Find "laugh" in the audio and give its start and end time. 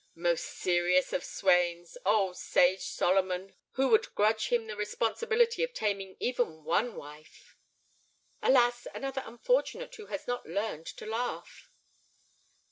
11.05-11.69